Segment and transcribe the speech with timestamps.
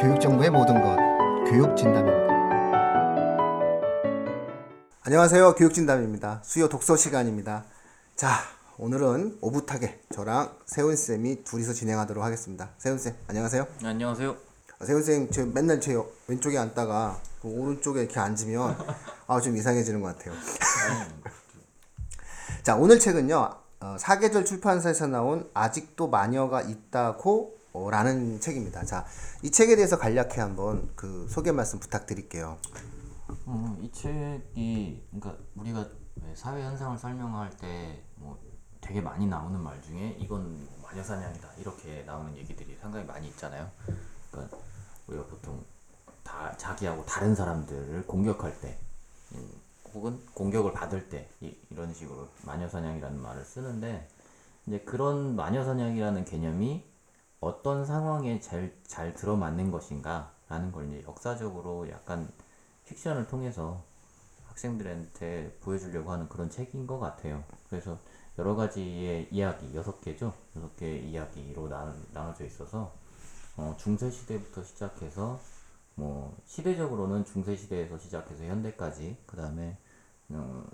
[0.00, 0.96] 교육정보의 모든 것
[1.50, 2.30] 교육진담입니다.
[5.02, 5.54] 안녕하세요.
[5.56, 6.40] 교육진담입니다.
[6.44, 7.64] 수요 독서 시간입니다.
[8.14, 8.28] 자,
[8.78, 12.70] 오늘은 오붓하게 저랑 세훈쌤이 둘이서 진행하도록 하겠습니다.
[12.78, 13.66] 세훈쌤, 안녕하세요.
[13.82, 14.36] 네, 안녕하세요.
[14.84, 15.96] 세훈쌤, 저 맨날 제
[16.28, 18.76] 왼쪽에 앉다가 그 오른쪽에 이렇게 앉으면
[19.26, 20.34] 아, 좀 이상해지는 것 같아요.
[22.62, 23.50] 자, 오늘 책은요.
[23.80, 28.84] 어, 사계절 출판사에서 나온 아직도 마녀가 있다고 어, 라는 책입니다.
[28.84, 29.06] 자,
[29.42, 32.58] 이 책에 대해서 간략히 한번 그 소개 말씀 부탁드릴게요.
[33.46, 35.88] 어, 이 책이 그러니까 우리가
[36.22, 38.38] 왜 사회 현상을 설명할 때 뭐
[38.80, 43.70] 되게 많이 나오는 말 중에 이건 마녀 사냥이다 이렇게 나오는 얘기들이 상당히 많이 있잖아요.
[44.30, 44.56] 그러니까
[45.06, 45.64] 우리가 보통
[46.22, 48.78] 다 자기하고 다른 사람들을 공격할 때
[49.34, 49.50] 음,
[49.94, 54.08] 혹은 공격을 받을 때 이, 이런 식으로 마녀 사냥이라는 말을 쓰는데
[54.66, 56.84] 이제 그런 마녀 사냥이라는 개념이
[57.40, 62.30] 어떤 상황에 잘, 잘 들어맞는 것인가 라는 걸 이제 역사적으로 약간
[62.86, 63.82] 픽션을 통해서
[64.48, 67.42] 학생들한테 보여주려고 하는 그런 책인 것 같아요.
[67.68, 67.98] 그래서
[68.38, 70.34] 여러 가지의 이야기, 여섯 개죠?
[70.56, 72.92] 여섯 개의 이야기로 나, 나눠져 있어서
[73.56, 75.40] 어, 중세 시대부터 시작해서
[75.94, 79.78] 뭐 시대적으로는 중세 시대에서 시작해서 현대까지 그 다음에
[80.30, 80.64] 어,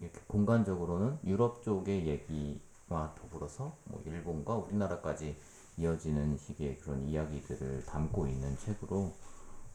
[0.00, 5.36] 이렇게 공간적으로는 유럽 쪽의 얘기와 더불어서 뭐 일본과 우리나라까지
[5.78, 9.12] 이어지는 식의 그런 이야기들을 담고 있는 책으로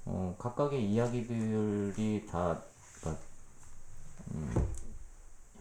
[0.05, 2.61] 어, 각각의 이야기들이 다
[2.99, 3.23] 그러니까,
[4.33, 4.67] 음,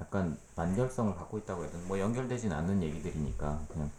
[0.01, 3.91] 약간 만결성을 갖고 있다고 해야 되나 뭐 연결되진 않는 얘기들이니까 그냥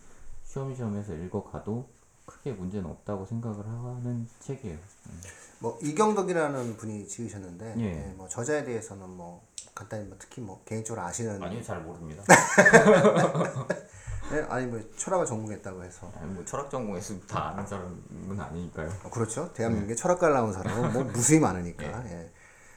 [0.43, 1.87] 쉬엄쉬엄해서 읽어가도
[2.25, 4.77] 크게 문제는 없다고 생각을 하는 책이에요.
[4.77, 5.21] 음.
[5.59, 7.83] 뭐 이경덕이라는 분이 지으셨는데 예.
[7.83, 12.23] 예, 뭐 저자에 대해서는 뭐 간단히 뭐 특히 뭐 개인적으로 아시는 아니요 잘 모릅니다.
[14.31, 14.45] 네?
[14.49, 18.89] 아니 뭐 철학을 전공했다고 해서 아니, 뭐 철학 전공에서 다 아는 사람은 아니니까요.
[19.03, 19.51] 어, 그렇죠.
[19.53, 21.85] 대한민국에 철학과를 나온 사람은 뭐 무수히 많으니까.
[22.09, 22.31] 예.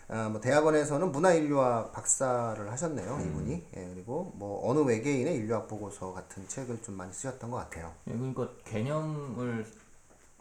[0.09, 3.67] 아, 뭐 대학원에서는 문화인류학 박사를 하셨네요, 이분이.
[3.77, 7.93] 예, 그리고 뭐 어느 외계인의 인류학 보고서 같은 책을 좀 많이 쓰셨던 것 같아요.
[8.09, 9.67] 예, 그러니까 개념을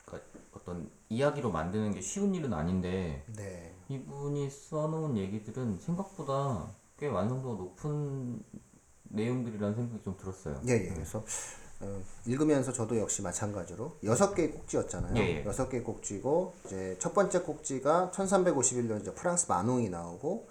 [0.06, 3.74] 그러니까 어떤 이야기로 만드는 게 쉬운 일은 아닌데 네.
[3.90, 6.68] 이분이 써놓은 얘기들은 생각보다
[7.00, 8.40] 꽤 완성도가 높은
[9.10, 10.62] 내용들이라는 생각이 좀 들었어요.
[10.68, 10.90] 예, 예.
[10.90, 11.24] 그래서
[11.82, 15.16] 어, 읽으면서 저도 역시 마찬가지로 여섯 개의 꼭지였잖아요.
[15.18, 15.46] 예, 예.
[15.46, 20.50] 여섯 개의 꼭지고 이제 첫 번째 꼭지가 1351년 이제 프랑스 마농이 나오고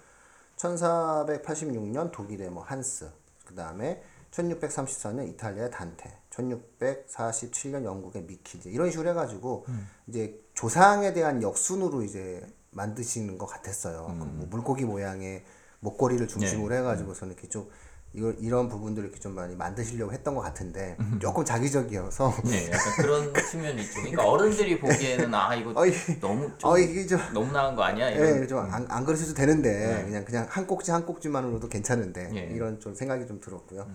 [0.57, 3.09] 1486년 독일의 뭐 한스,
[3.45, 4.01] 그 다음에
[4.31, 9.65] 1634년 이탈리아의 단테, 1647년 영국의 미키즈 이런 식으로 해가지고
[10.07, 14.05] 이제 조상에 대한 역순으로 이제 만드시는 것 같았어요.
[14.05, 15.45] 그뭐 물고기 모양의
[15.79, 17.69] 목걸이를 중심으로 해가지고서는 이렇게 좀
[18.15, 23.33] 이걸 이런 부분들을 이렇게 좀 많이 만드시려고 했던 것 같은데 조금 자기적이어서 네, 약간 그런
[23.51, 23.99] 측면이 있죠.
[23.99, 28.09] 그러니까 어른들이 보기에는 아 이거 어이, 너무 좀 어 이게 좀 너무 나은 거 아니야?
[28.09, 32.55] 이런 예, 좀안 안 그러셔도 되는데 그냥 그냥 한 꼭지 한 꼭지만으로도 괜찮은데 예.
[32.55, 33.85] 이런 좀 생각이 좀 들었고요.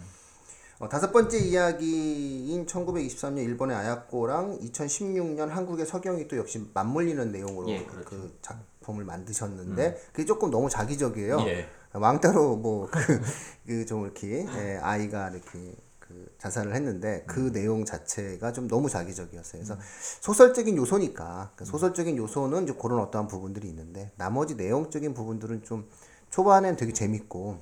[0.80, 7.84] 어, 다섯 번째 이야기인 1923년 일본의 아야코랑 2016년 한국의 서경이 또 역시 맞물리는 내용으로 예,
[7.84, 8.08] 그렇죠.
[8.08, 11.40] 그 작품을 만드셨는데 그게 조금 너무 자기적이에요.
[11.46, 11.68] 예.
[11.92, 17.52] 왕따로 뭐그 좀 이렇게 예, 아이가 이렇게 그 자살을 했는데 그 음.
[17.52, 19.62] 내용 자체가 좀 너무 자기적이었어요.
[19.62, 19.80] 그래서
[20.20, 25.88] 소설적인 요소니까 그 소설적인 요소는 이제 그런 어떠한 부분들이 있는데 나머지 내용적인 부분들은 좀
[26.30, 27.58] 초반엔 되게 재밌고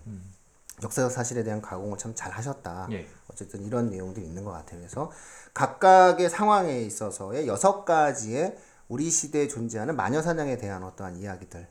[0.82, 2.86] 역사적 사실에 대한 가공을 참 잘 하셨다.
[2.86, 2.92] 음.
[2.92, 3.06] 예.
[3.30, 4.80] 어쨌든 이런 내용들이 있는 것 같아요.
[4.80, 5.10] 그래서
[5.54, 8.56] 각각의 상황에 있어서의 여섯 가지의
[8.88, 11.68] 우리 시대에 존재하는 마녀 사냥에 대한 어떠한 이야기들,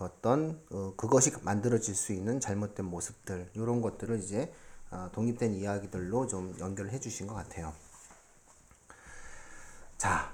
[0.00, 4.50] 그 어떤 어, 그것이 만들어질 수 있는 잘못된 모습들 이런 것들을 이제
[4.90, 7.74] 어, 독립된 이야기들로 좀 연결을 해주신 것 같아요.
[9.98, 10.32] 자,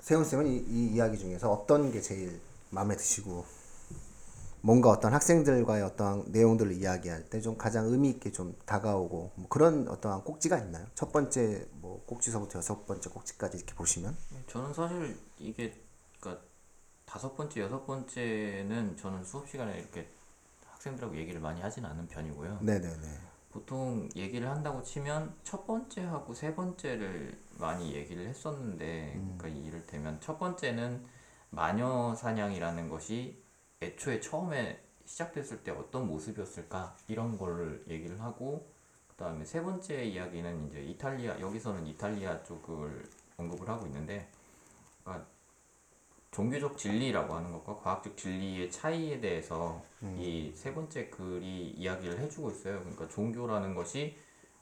[0.00, 3.46] 세훈 쌤은 이, 이 이야기 중에서 어떤 게 제일 마음에 드시고
[4.62, 9.86] 뭔가 어떤 학생들과의 어떤 내용들을 이야기할 때 좀 가장 의미 있게 좀 다가오고 뭐 그런
[9.86, 10.86] 어떠한 꼭지가 있나요?
[10.96, 14.16] 첫 번째 뭐 꼭지서부터 여섯 번째 꼭지까지 이렇게 보시면
[14.48, 15.80] 저는 사실 이게
[16.18, 16.44] 그러니까
[17.12, 20.08] 다섯 번째 여섯 번째는 저는 수업 시간에 이렇게
[20.64, 22.60] 학생들하고 얘기를 많이 하진 않은 편이고요.
[22.62, 23.18] 네네네.
[23.50, 31.04] 보통 얘기를 한다고 치면 첫 번째하고 세 번째를 많이 얘기를 했었는데 그러니까 이를테면 첫 번째는
[31.50, 33.44] 마녀 사냥이라는 것이
[33.82, 36.96] 애초에 처음에 시작됐을 때 어떤 모습이었을까?
[37.08, 38.72] 이런 거를 얘기를 하고
[39.08, 43.04] 그다음에 세 번째 이야기는 이제 이탈리아 여기서는 이탈리아 쪽을
[43.36, 44.30] 언급을 하고 있는데
[45.04, 45.26] 그러니까
[46.32, 49.82] 종교적 진리라고 하는 것과 과학적 진리의 차이에 대해서
[50.18, 52.80] 이세 번째 글이 이야기를 해주고 있어요.
[52.80, 54.16] 그러니까 종교라는 것이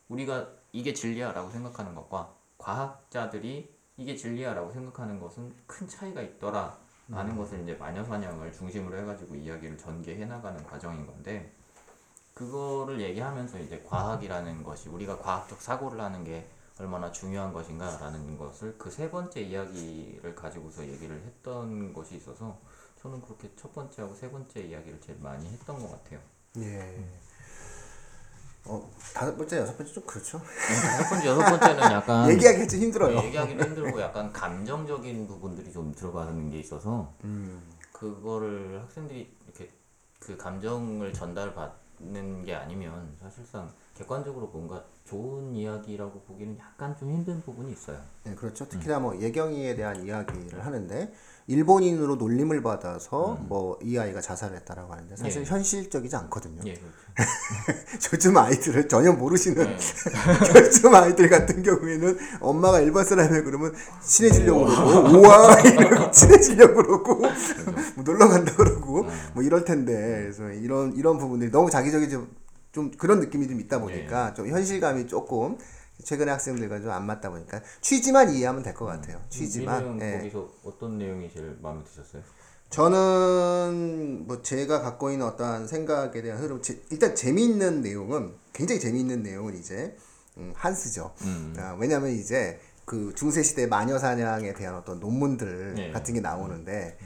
[0.09, 6.79] 우리가 이게 진리야라고 생각하는 것과 과학자들이 이게 진리야라고 생각하는 것은 큰 차이가 있더라.
[7.11, 11.53] 라는 것을 이제 마녀사냥을 중심으로 해가지고 이야기를 전개해 나가는 과정인 건데
[12.35, 16.49] 그거를 얘기하면서 이제 과학이라는 것이 우리가 과학적 사고를 하는 게
[16.81, 22.59] 얼마나 중요한 것인가라는 것을 그 세 번째 이야기를 가지고서 얘기를 했던 것이 있어서
[23.01, 26.21] 저는 그렇게 첫 번째하고 세 번째 이야기를 제일 많이 했던 것 같아요.
[26.59, 27.03] 예.
[28.67, 30.39] 어 다섯 번째 여섯 번째 좀 그렇죠.
[30.39, 33.21] 네, 다섯 번째, 여섯 번째는 약간 얘기하기 좀 힘들어요.
[33.21, 37.63] 네, 얘기하기도 힘들고 약간 감정적인 부분들이 좀 들어가는 게 있어서 음.
[37.93, 39.71] 그거를 학생들이 이렇게
[40.19, 47.71] 그 감정을 전달받는 게 아니면 사실상 객관적으로 뭔가 좋은 이야기라고 보기는 약간 좀 힘든 부분이
[47.73, 47.99] 있어요.
[48.25, 48.67] 네, 그렇죠.
[48.67, 51.13] 특히나 뭐 예경이에 대한 이야기를 하는데
[51.49, 55.45] 일본인으로 놀림을 받아서 뭐이 아이가 자살했다라고 하는데 사실 예.
[55.45, 56.63] 현실적이지 않거든요.
[56.65, 56.97] 예, 그렇죠.
[58.15, 59.77] 요즘 아이들을 전혀 모르시는 네.
[60.57, 68.05] 요즘 아이들 같은 경우에는 엄마가 일본 사람이야 그러면 친해지려고 그러고 우와 이러고 친해지려고 그러고 뭐
[68.05, 72.31] 놀러 간다 그러고 뭐 이럴 텐데 그래서 이런 이런 부분들이 너무 자기적이 좀,
[72.73, 75.59] 좀 그런 느낌이 좀 있다 보니까 좀 현실감이 조금
[76.05, 79.21] 최근의 학생들과 좀 안 맞다 보니까 취지만 이해하면 될 것 같아요.
[79.29, 79.83] 취지만.
[79.83, 80.19] 민우 형 예.
[80.19, 82.23] 거기서 어떤 내용이 제일 마음에 드셨어요?
[82.71, 89.23] 저는 뭐 제가 갖고 있는 어떠한 생각에 대한 흐름 제- 일단 재미있는 내용은 굉장히 재미있는
[89.23, 89.97] 내용은 이제
[90.39, 91.13] 음, 한스죠.
[91.23, 91.55] 음.
[91.59, 95.91] 아, 왜냐하면 이제 그 중세 시대 마녀 사냥에 대한 어떤 논문들 네.
[95.91, 96.97] 같은 게 나오는데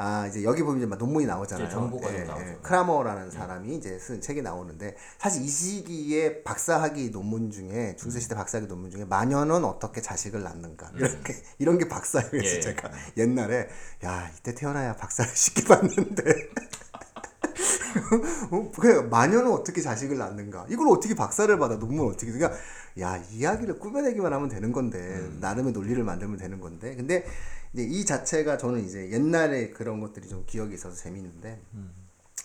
[0.00, 1.66] 아 이제 여기 보면 이제 막 논문이 나오잖아요.
[1.66, 2.44] 이제 정보가 좀 나오죠.
[2.44, 2.58] 네.
[2.62, 8.68] 크라머라는 사람이 이제 쓴 책이 나오는데 사실 이 시기에 박사학위 논문 중에 중세 시대 박사학위
[8.68, 12.30] 논문 중에 마녀는 어떻게 자식을 낳는가 이렇게 이런 게 박사예요.
[12.32, 12.44] 음.
[12.44, 12.60] 예.
[12.60, 13.68] 제가 옛날에
[14.04, 16.87] 야 이때 태어나야 박사를 쉽게 받는데 어,
[18.80, 22.58] 그래 마녀는 어떻게 자식을 낳는가 이걸 어떻게 박사를 받아 논문 어떻게 그러니까
[23.00, 25.38] 야 이야기를 꾸며내기만 하면 되는 건데 음.
[25.40, 27.24] 나름의 논리를 만들면 되는 건데 근데
[27.72, 31.92] 이제 이 자체가 저는 이제 옛날에 그런 것들이 좀 기억이 있어서 재밌는데 음.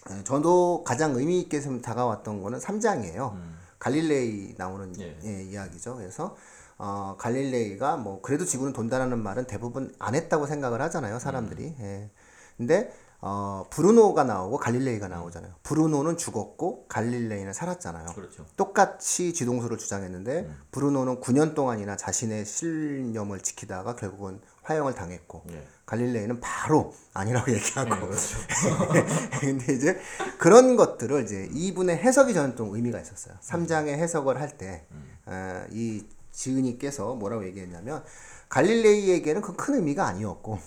[0.10, 3.38] 어, 저도 가장 의미 있게 좀 다가왔던 거는 3장이에요
[3.80, 4.96] 갈릴레이 나오는 음.
[5.00, 5.18] 예.
[5.24, 6.36] 예, 이야기죠 그래서
[6.78, 11.76] 어, 갈릴레이가 뭐 그래도 지구는 돈다라는 말은 대부분 안 했다고 생각을 하잖아요 사람들이 음.
[11.80, 12.10] 예.
[12.58, 12.94] 근데
[13.26, 18.46] 어, 브루노가 나오고 갈릴레이가 나오잖아요 브루노는 죽었고 갈릴레이는 살았잖아요 그렇죠.
[18.58, 20.62] 똑같이 지동수를 주장했는데 음.
[20.72, 25.66] 브루노는 9년 동안이나 자신의 신념을 지키다가 결국은 화형을 당했고 예.
[25.86, 28.38] 갈릴레이는 바로 아니라고 얘기하고 네, 그렇죠.
[29.40, 29.98] 근데 이제
[30.38, 33.36] 그런 것들을 이제 이분의 해석이 저는 좀 의미가 있었어요.
[33.42, 36.04] 3장의 해석을 할 때이
[36.34, 38.04] 지은이께서 뭐라고 얘기했냐면
[38.50, 40.60] 갈릴레이에게는 그 큰 의미가 아니었고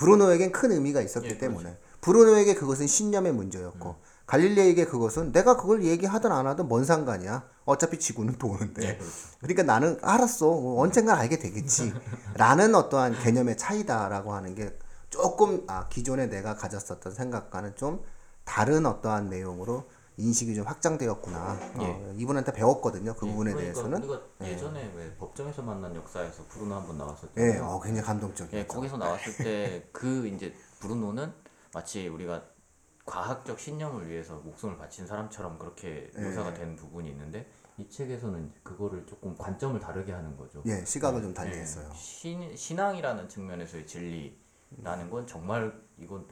[0.00, 6.32] 브루노에겐 큰 의미가 있었기 예, 때문에 브루노에게 그것은 신념의 문제였고 갈릴레이에게 그것은 내가 그걸 얘기하든
[6.32, 7.44] 안 하든 뭔 상관이야.
[7.64, 8.88] 어차피 지구는 도는데.
[8.88, 9.12] 예, 그렇죠.
[9.40, 10.46] 그러니까 나는 알았어.
[10.46, 11.92] 뭐 언젠간 알게 되겠지.
[12.34, 14.78] 라는 어떠한 개념의 차이다라고 하는 게
[15.10, 18.02] 조금 아, 기존에 내가 가졌었던 생각과는 좀
[18.44, 19.90] 다른 어떠한 내용으로
[20.20, 21.58] 인식이 좀 확장되었구나.
[21.76, 23.14] 어, 이분한테 배웠거든요.
[23.14, 23.98] 그 부분에 그러니까 대해서는.
[24.02, 27.52] 우리가 예전에 왜 법정에서 만난 역사에서 브루노 한번 나왔었잖아요.
[27.54, 28.62] 예, 어, 굉장히 감동적이에요.
[28.62, 31.32] 예, 거기서 나왔을 때 그 이제 브루노는
[31.74, 32.42] 마치 우리가
[33.06, 36.20] 과학적 신념을 위해서 목숨을 바친 사람처럼 그렇게 예.
[36.20, 40.62] 묘사가 된 부분이 있는데 이 책에서는 그거를 조금 관점을 다르게 하는 거죠.
[40.66, 41.90] 예, 시각을 좀 예, 달리 했어요.
[41.94, 46.26] 신, 신앙이라는 측면에서의 진리라는 건 정말 이건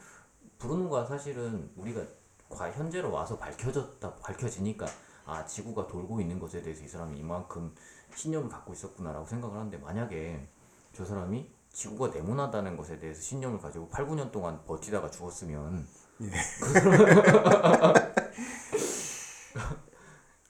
[0.59, 2.03] 브루노가 사실은 우리가
[2.51, 4.87] 과 현재로 와서 밝혀졌다 밝혀지니까
[5.27, 7.75] 아 지구가 돌고 있는 것에 대해서 이 사람이 이만큼
[8.15, 10.49] 신념을 갖고 있었구나라고 생각을 하는데 만약에
[10.93, 15.87] 저 사람이 지구가 네모나다는 것에 대해서 신념을 가지고 8, 9년 동안 버티다가 죽었으면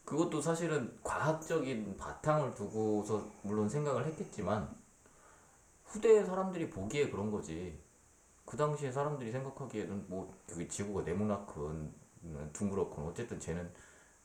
[0.04, 4.74] 그것도 사실은 과학적인 바탕을 두고서 물론 생각을 했겠지만
[5.84, 7.78] 후대 사람들이 보기에 그런 거지.
[8.48, 11.92] 그 당시에 사람들이 생각하기에는 뭐그 지구가 네모나건
[12.54, 13.70] 둥그렇건 어쨌든 쟤는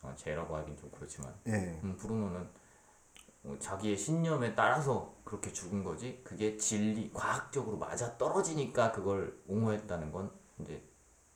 [0.02, 1.80] 어, 쟤라고 하긴 좀 그렇지만 예.
[1.84, 2.48] 음, 브루노는
[3.44, 10.32] 어, 자기의 신념에 따라서 그렇게 죽은 거지 그게 진리 과학적으로 맞아 떨어지니까 그걸 옹호했다는 건
[10.60, 10.82] 이제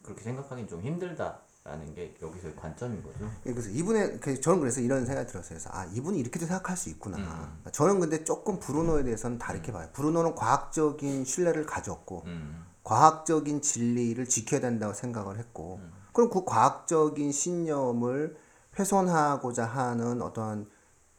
[0.01, 3.29] 그렇게 생각하기는 좀 힘들다 라는 게 여기서의 관점인 거죠.
[3.46, 5.50] 예, 그래서 이분의 그 저는 그래서 이런 생각이 들었어요.
[5.50, 7.17] 그래서 아 이분이 이렇게도 생각할 수 있구나.
[7.17, 7.63] 음.
[7.74, 9.89] 저는 근데 조금 브루노에 대해서는 다르게 봐요.
[9.91, 15.82] 브루노는 과학적인 신뢰를 가졌고 음, 과학적인 진리를 지켜야 된다고 생각을 했고
[16.13, 18.38] 그럼 그 과학적인 신념을
[18.79, 20.70] 훼손하고자 하는 어떤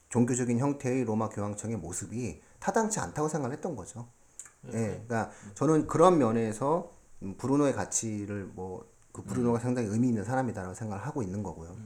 [0.08, 4.08] 종교적인 형태의 로마 교황청의 모습이 타당치 않다고 생각을 했던 거죠.
[4.68, 6.90] 예, 그러니까 저는 그런 면에서
[7.22, 11.76] 음, 브루노의 가치를 뭐 그 브루노가 상당히 의미 있는 사람이다라고 생각을 하고 있는 거고요.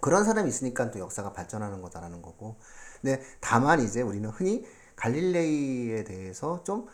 [0.00, 2.56] 그런 사람이 있으니까 또 역사가 발전하는 거다라는 거고.
[3.02, 4.64] 근데 다만 이제 우리는 흔히
[4.96, 6.86] 갈릴레이에 대해서 좀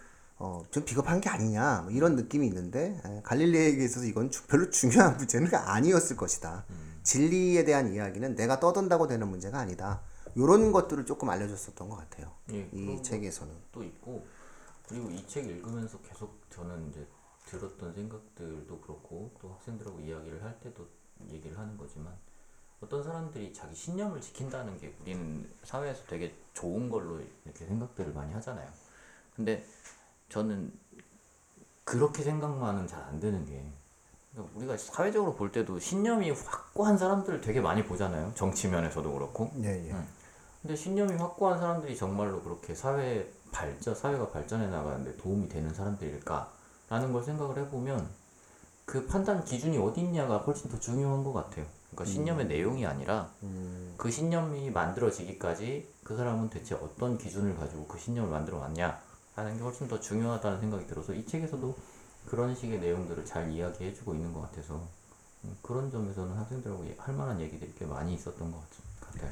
[0.44, 4.68] 어, 좀 비겁한 게 아니냐 뭐 이런 느낌이 있는데 에, 갈릴레이에 있어서 이건 주- 별로
[4.70, 6.64] 중요한 문제는 아니었을 것이다.
[7.04, 10.00] 진리에 대한 이야기는 내가 떠든다고 되는 문제가 아니다.
[10.34, 12.32] 이런 것들을 조금 알려줬었던 것 같아요.
[12.52, 13.54] 예, 이 책에서는.
[13.70, 14.26] 또 있고
[14.88, 17.06] 그리고 이 책 읽으면서 계속 저는 이제
[17.46, 20.88] 들었던 생각들도 그렇고 또 학생들하고 이야기를 할 때도
[21.30, 22.12] 얘기를 하는 거지만
[22.80, 28.68] 어떤 사람들이 자기 신념을 지킨다는 게 우리는 사회에서 되게 좋은 걸로 이렇게 생각들을 많이 하잖아요.
[29.36, 29.64] 근데
[30.32, 30.72] 저는
[31.84, 33.62] 그렇게 생각만은 잘 안 되는 게
[34.32, 38.32] 그러니까 우리가 사회적으로 볼 때도 신념이 확고한 사람들을 되게 많이 보잖아요.
[38.34, 39.50] 정치 면에서도 그렇고.
[39.62, 39.92] 예, 예.
[39.92, 40.06] 응.
[40.62, 47.22] 근데 신념이 확고한 사람들이 정말로 그렇게 사회 발전, 사회가 발전해 나가는데 도움이 되는 사람들일까라는 걸
[47.22, 48.08] 생각을 해보면
[48.86, 51.66] 그 판단 기준이 어디 있냐가 훨씬 더 중요한 것 같아요.
[51.90, 57.98] 그러니까 신념의 내용이 아니라 음, 그 신념이 만들어지기까지 그 사람은 대체 어떤 기준을 가지고 그
[57.98, 58.98] 신념을 만들어 왔냐
[59.34, 61.74] 라는 게 훨씬 더 중요하다는 생각이 들어서 이 책에서도
[62.26, 64.86] 그런 식의 내용들을 잘 이야기해주고 있는 것 같아서
[65.44, 69.30] 음, 그런 점에서는 학생들하고 할 만한 얘기들이 꽤 많이 있었던 것 같- 같아요.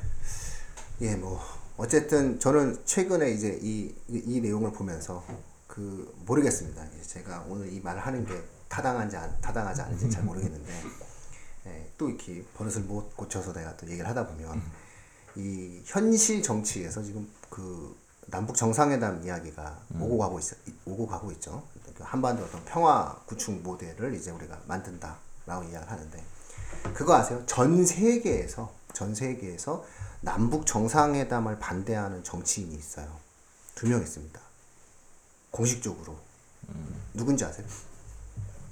[1.02, 1.40] 예, 뭐
[1.76, 5.24] 어쨌든 저는 최근에 이제 이, 이, 이 내용을 보면서
[5.66, 6.84] 그 모르겠습니다.
[7.02, 10.72] 제가 오늘 이 말을 하는 게 타당한지 안, 타당하지 않은지 잘 모르겠는데
[11.66, 14.62] 예, 또 이렇게 버릇을 못 고쳐서 내가 또 얘기를 하다 보면
[15.36, 17.94] 이 현실 정치에서 지금 그
[18.30, 20.56] 남북 정상회담 이야기가 오고 가고 있어
[20.86, 21.62] 오고 가고 있죠.
[21.94, 26.24] 그 한반도 어떤 평화 구축 모델을 이제 우리가 만든다라고 이야기를 하는데
[26.94, 27.42] 그거 아세요?
[27.46, 29.84] 전 세계에서 전 세계에서
[30.20, 33.18] 남북 정상회담을 반대하는 정치인이 있어요.
[33.74, 34.38] 두 명 있습니다.
[35.50, 36.16] 공식적으로
[37.14, 37.66] 누군지 아세요?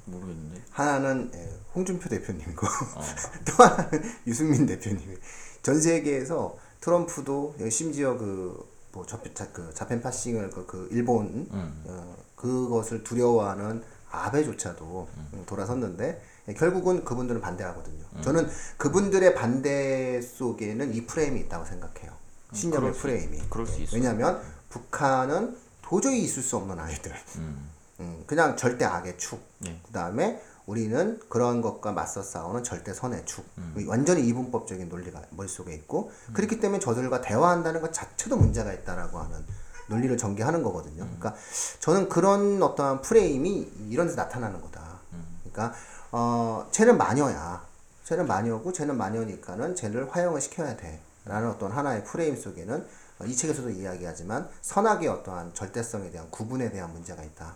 [0.05, 0.63] 모르겠는데.
[0.71, 2.67] 하나는 예, 홍준표 대표님이고
[3.45, 5.17] 또 하나는 유승민 대표님이
[5.63, 11.83] 전 세계에서 트럼프도 예, 심지어 그 뭐그 자펜 파싱을 그, 그 일본 음.
[11.87, 18.05] 어, 그것을 두려워하는 아베조차도 음, 돌아섰는데 예, 결국은 그분들은 반대하거든요.
[18.17, 18.23] 음.
[18.23, 22.13] 저는 그분들의 반대 속에는 이 프레임이 있다고 생각해요.
[22.55, 23.43] 신념의 그럴 수- 프레임이.
[23.51, 23.95] 그럴 수 있어.
[23.97, 24.41] 왜냐하면
[24.71, 27.13] 북한은 도저히 있을 수 없는 아이들.
[27.37, 27.69] 음.
[28.01, 29.41] 음, 그냥 절대 악의 축.
[29.67, 29.79] 예.
[29.85, 33.43] 그 다음에 우리는 그런 것과 맞서 싸우는 절대 선의 축.
[33.57, 33.87] 음.
[33.89, 39.47] 완전히 이분법적인 논리가 머릿속에 있고, 그렇기 때문에 저들과 대화한다는 것 자체도 문제가 있다라고 하는
[39.89, 41.05] 논리를 전개하는 거거든요.
[41.05, 41.17] 음.
[41.19, 41.41] 그러니까
[41.81, 45.01] 저는 그런 어떠한 프레임이 이런 데서 나타나는 거다.
[45.15, 45.41] 음.
[45.43, 45.75] 그러니까,
[46.13, 47.65] 어, 쟤는 마녀야.
[48.05, 51.01] 쟤는 마녀고, 쟤는 마녀니까는 쟤를 화형을 시켜야 돼.
[51.25, 52.87] 라는 어떤 하나의 프레임 속에는
[53.21, 57.55] 어, 이 책에서도 이야기하지만 선악의 어떠한 절대성에 대한 구분에 대한 문제가 있다.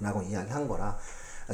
[0.00, 0.98] 라고 이야기한 거라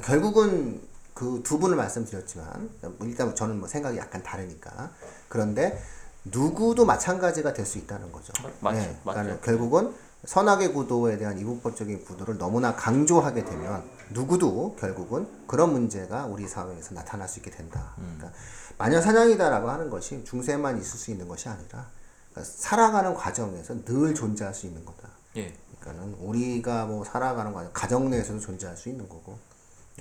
[0.03, 0.81] 결국은
[1.15, 2.71] 그 두 분을 말씀드렸지만
[3.03, 4.91] 일단 저는 뭐 생각이 약간 다르니까
[5.29, 5.83] 그런데
[6.25, 8.33] 누구도 마찬가지가 될 수 있다는 거죠.
[8.61, 8.99] 맞- 네.
[9.25, 9.95] 그러니까 결국은
[10.25, 17.29] 선악의 구도에 대한 이분법적인 구도를 너무나 강조하게 되면 누구도 결국은 그런 문제가 우리 사회에서 나타날
[17.29, 17.93] 수 있게 된다.
[17.97, 18.33] 그러니까
[18.79, 21.87] 마녀 사냥이다라고 하는 것이 중세만 있을 수 있는 것이 아니라
[22.31, 25.09] 그러니까 살아가는 과정에서 늘 존재할 수 있는 거다.
[25.37, 25.55] 예.
[25.81, 29.50] 그러니까는 우리가 뭐 살아가는 과정, 가정 내에서도 존재할 수 있는 거고, 음,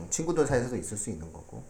[0.09, 1.63] 친구들 사이에서도 있을 수 있는 거고,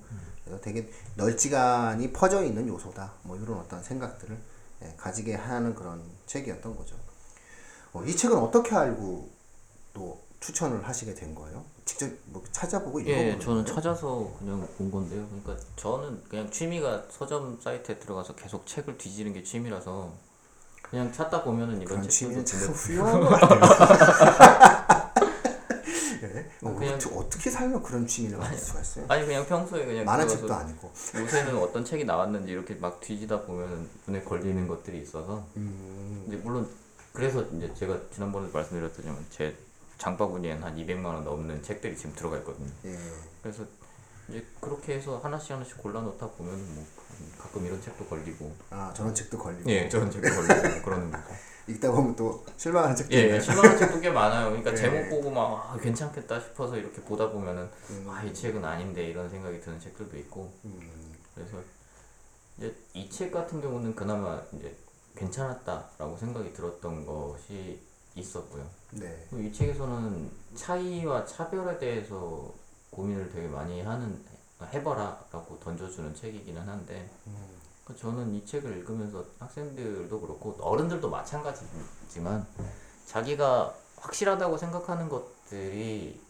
[0.43, 3.13] 그래서 되게 널찍하니 퍼져 있는 요소다.
[3.23, 4.37] 뭐 이런 어떤 생각들을
[4.83, 6.95] 예, 가지게 하는 그런 책이었던 거죠.
[7.93, 9.29] 어, 이 책은 어떻게 알고
[9.93, 11.63] 또 추천을 하시게 된 거예요?
[11.83, 13.75] 직접 뭐 찾아보고 읽어보는 예, 저는 거예요?
[13.75, 15.27] 찾아서 그냥 본 건데요.
[15.27, 20.13] 그러니까 저는 그냥 취미가 서점 사이트에 들어가서 계속 책을 뒤지는 게 취미라서
[20.81, 24.79] 그냥 찾다 보면은 이런 그런 취미는 참 훌륭한 것 같아요.
[27.29, 29.05] 어, 어떻게, 살면 그런 취미를 가질 수가 있어요?
[29.07, 30.91] 아니 그냥 평소에 그냥 많은 들어가서 책도 아니고.
[31.15, 36.67] 요새는 어떤 책이 나왔는지 이렇게 막 뒤지다 보면 눈에 걸리는 것들이 있어서 음, 근데 물론
[37.13, 39.55] 그래서 이제 제가 지난번에 말씀드렸지만 제
[39.97, 42.69] 장바구니엔 한 200만 원 넘는 책들이 지금 들어가 있거든요.
[42.85, 42.97] 예.
[43.43, 43.63] 그래서
[44.29, 46.85] 이제 그렇게 해서 하나씩 하나씩 골라 놓다 보면 뭐
[47.37, 51.23] 가끔 이런 책도 걸리고 아 저런 책도 걸리고 예 저런 책도 걸리고 그러는 거죠.
[51.67, 53.39] 읽다 보면 또 실망한 책도 예, 있나요?
[53.39, 54.47] 실망한 책도 꽤 많아요.
[54.47, 54.75] 그러니까 예.
[54.75, 58.07] 제목 보고 막 아, 괜찮겠다 싶어서 이렇게 보다 보면은 음.
[58.09, 60.79] 아이 책은 아닌데 이런 생각이 드는 책들도 있고 음,
[61.35, 61.57] 그래서
[62.57, 64.75] 이제 이 책 같은 경우는 그나마 이제
[65.15, 67.79] 괜찮았다라고 생각이 들었던 것이
[68.15, 68.67] 있었고요.
[68.91, 69.27] 네.
[69.33, 72.51] 이 책에서는 차이와 차별에 대해서
[72.89, 74.19] 고민을 되게 많이 하는
[74.65, 77.33] 해봐라라고 던져주는 책이기는 한데 음,
[77.85, 82.45] 그 저는 이 책을 읽으면서 학생들도 그렇고 어른들도 마찬가지지만
[83.05, 86.21] 자기가 확실하다고 생각하는 것들이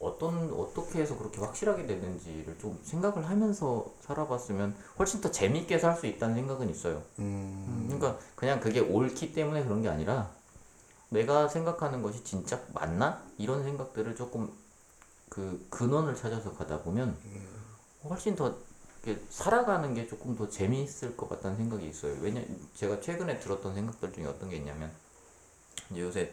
[0.00, 6.06] 어떤 어떻게 해서 그렇게 확실하게 됐는지를 좀 생각을 하면서 살아봤으면 훨씬 더 재밌게 살 수
[6.06, 7.02] 있다는 생각은 있어요.
[7.20, 10.30] 음, 그러니까 그냥 그게 옳기 때문에 그런 게 아니라
[11.10, 13.22] 내가 생각하는 것이 진짜 맞나?
[13.38, 14.50] 이런 생각들을 조금
[15.28, 17.16] 그 근원을 찾아서 가다 보면
[18.08, 18.56] 훨씬 더
[19.28, 22.16] 살아가는 게 조금 더 재미있을 것 같다는 생각이 있어요.
[22.20, 22.42] 왜냐
[22.74, 24.90] 제가 최근에 들었던 생각들 중에 어떤 게 있냐면
[25.90, 26.32] 이제 요새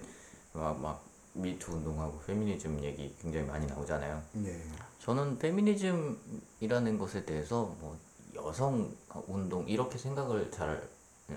[0.54, 4.22] 막, 막 미투 운동하고 페미니즘 얘기 굉장히 많이 나오잖아요.
[4.46, 4.62] 예.
[5.00, 7.98] 저는 페미니즘이라는 것에 대해서 뭐
[8.36, 8.96] 여성
[9.28, 10.90] 운동 이렇게 생각을 잘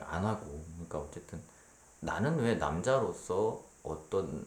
[0.02, 1.40] 안 하고 그러니까 어쨌든
[2.00, 4.46] 나는 왜 남자로서 어떤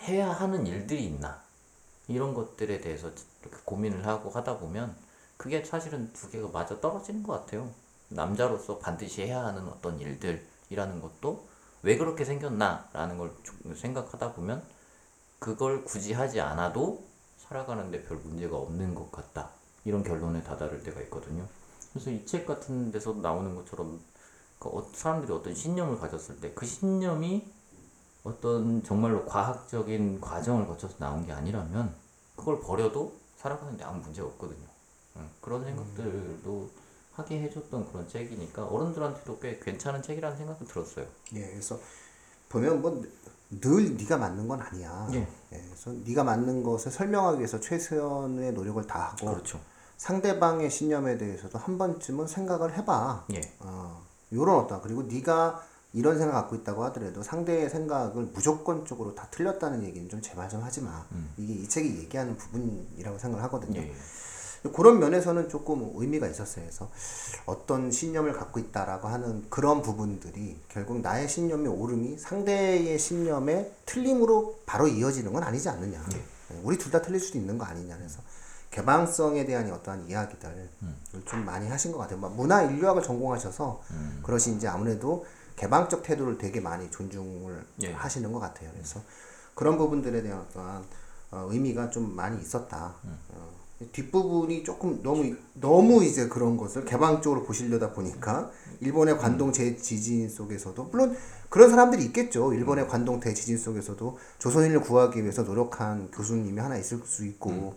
[0.00, 1.42] 해야 하는 일들이 있나
[2.08, 3.10] 이런 것들에 대해서
[3.42, 4.96] 이렇게 고민을 하고 하다 보면
[5.36, 7.70] 그게 사실은 두 개가 맞아 떨어지는 것 같아요.
[8.08, 11.48] 남자로서 반드시 해야 하는 어떤 일들이라는 것도
[11.82, 14.64] 왜 그렇게 생겼나라는 걸좀 생각하다 보면
[15.38, 17.04] 그걸 굳이 하지 않아도
[17.38, 19.50] 살아가는데 별 문제가 없는 것 같다.
[19.84, 21.46] 이런 결론에 다다를 때가 있거든요.
[21.92, 24.00] 그래서 이 책 같은 데서 나오는 것처럼
[24.58, 27.52] 그 어- 사람들이 어떤 신념을 가졌을 때 그 신념이
[28.24, 31.94] 어떤 정말로 과학적인 과정을 거쳐서 나온 게 아니라면
[32.36, 34.66] 그걸 버려도 살아가는데 아무 문제가 없거든요.
[35.16, 36.70] 응, 그런 생각들도
[37.12, 41.06] 하게 해줬던 그런 책이니까 어른들한테도 꽤 괜찮은 책이라는 생각이 들었어요.
[41.34, 41.78] 예, 그래서
[42.48, 43.02] 보면 뭐
[43.50, 45.08] 늘 네가 맞는 건 아니야.
[45.12, 45.26] 예.
[45.48, 49.60] 그래서 네가 맞는 것을 설명하기 위해서 최선의 노력을 다하고 그렇죠.
[49.96, 53.26] 상대방의 신념에 대해서도 한 번쯤은 생각을 해봐.
[53.34, 53.40] 예.
[53.58, 59.82] 어, 요런 어떤 그리고 네가 이런 생각 갖고 있다고 하더라도 상대의 생각을 무조건적으로 다 틀렸다는
[59.82, 61.04] 얘기는 좀 제발 좀 하지 마.
[61.36, 63.80] 이게 이 책이 얘기하는 부분이라고 생각을 하거든요.
[63.80, 63.92] 예.
[64.74, 66.66] 그런 면에서는 조금 의미가 있었어요.
[66.66, 66.90] 그래서
[67.46, 74.86] 어떤 신념을 갖고 있다라고 하는 그런 부분들이 결국 나의 신념의 오름이 상대의 신념의 틀림으로 바로
[74.86, 76.04] 이어지는 건 아니지 않느냐.
[76.62, 77.96] 우리 둘 다 틀릴 수도 있는 거 아니냐.
[77.96, 78.20] 그래서
[78.70, 80.68] 개방성에 대한 어떠한 이야기들을
[81.24, 82.18] 좀 많이 하신 것 같아요.
[82.18, 83.80] 막 문화 인류학을 전공하셔서
[84.22, 85.24] 그러신지 아무래도
[85.60, 87.92] 개방적 태도를 되게 많이 존중을 예.
[87.92, 88.70] 하시는 것 같아요.
[88.72, 88.98] 그래서
[89.54, 90.84] 그런 부분들에 대한 어떠한
[91.32, 92.94] 어, 의미가 좀 많이 있었다.
[93.28, 93.60] 어,
[93.92, 101.14] 뒷부분이 조금 너무 너무 이제 그런 것을 개방적으로 보시려다 보니까 일본의 관동 재지진 속에서도 물론
[101.50, 102.54] 그런 사람들이 있겠죠.
[102.54, 107.74] 일본의 관동 대지진 속에서도 조선인을 구하기 위해서 노력한 교수님이 하나 있을 수 있고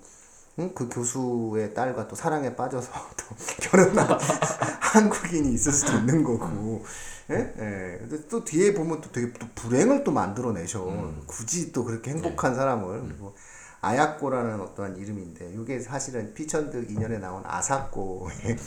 [0.60, 0.72] 응?
[0.74, 4.08] 그 교수의 딸과 또 사랑에 빠져서 또 결혼한
[4.80, 6.84] 한국인이 있을 수도 있는 거고.
[7.30, 7.36] 예?
[7.36, 7.98] 예.
[8.00, 10.84] 근데 또 뒤에 보면 또 되게 또 불행을 또 만들어내셔.
[11.26, 13.02] 굳이 또 그렇게 행복한 사람을.
[13.08, 13.36] 그리고
[13.82, 18.58] 아야코라는 어떠한 이름인데, 이게 사실은 피천득 2년에 나온 아사코의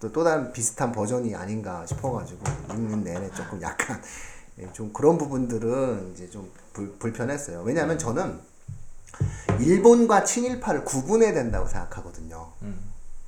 [0.00, 4.02] 또, 또 다른 비슷한 버전이 아닌가 싶어가지고, 읽는 내내 조금 약간,
[4.58, 7.62] 예, 좀 그런 부분들은 이제 좀 불, 불편했어요.
[7.62, 8.38] 왜냐하면 저는
[9.60, 12.52] 일본과 친일파를 구분해야 된다고 생각하거든요.